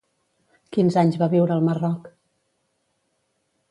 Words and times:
Quins 0.77 0.97
anys 1.03 1.19
va 1.25 1.29
viure 1.35 1.55
al 1.59 1.69
Marroc? 1.69 2.11